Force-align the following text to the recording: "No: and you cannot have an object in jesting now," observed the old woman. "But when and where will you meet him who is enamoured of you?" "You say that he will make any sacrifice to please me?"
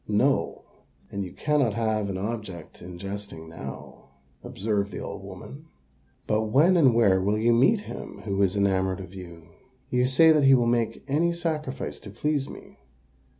"No: 0.07 0.63
and 1.11 1.23
you 1.23 1.31
cannot 1.31 1.75
have 1.75 2.09
an 2.09 2.17
object 2.17 2.81
in 2.81 2.97
jesting 2.97 3.47
now," 3.47 4.05
observed 4.43 4.89
the 4.91 4.97
old 4.97 5.21
woman. 5.23 5.67
"But 6.25 6.45
when 6.45 6.75
and 6.75 6.95
where 6.95 7.21
will 7.21 7.37
you 7.37 7.53
meet 7.53 7.81
him 7.81 8.23
who 8.25 8.41
is 8.41 8.55
enamoured 8.55 8.99
of 8.99 9.13
you?" 9.13 9.49
"You 9.91 10.07
say 10.07 10.31
that 10.31 10.45
he 10.45 10.55
will 10.55 10.65
make 10.65 11.03
any 11.07 11.31
sacrifice 11.33 11.99
to 11.99 12.09
please 12.09 12.49
me?" 12.49 12.79